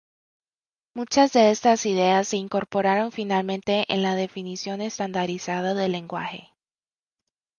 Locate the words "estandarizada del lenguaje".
4.81-6.49